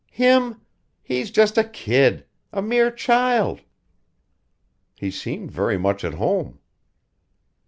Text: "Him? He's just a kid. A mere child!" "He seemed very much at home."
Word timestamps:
"Him? 0.09 0.59
He's 1.03 1.29
just 1.29 1.59
a 1.59 1.63
kid. 1.63 2.25
A 2.51 2.59
mere 2.59 2.89
child!" 2.89 3.61
"He 4.95 5.11
seemed 5.11 5.51
very 5.51 5.77
much 5.77 6.03
at 6.03 6.15
home." 6.15 6.57